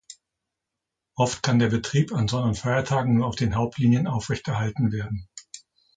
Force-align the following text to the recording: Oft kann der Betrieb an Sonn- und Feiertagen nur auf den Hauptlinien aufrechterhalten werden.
Oft 1.13 1.43
kann 1.43 1.59
der 1.59 1.67
Betrieb 1.67 2.11
an 2.11 2.27
Sonn- 2.27 2.45
und 2.45 2.57
Feiertagen 2.57 3.13
nur 3.13 3.27
auf 3.27 3.35
den 3.35 3.53
Hauptlinien 3.53 4.07
aufrechterhalten 4.07 4.91
werden. 4.91 5.29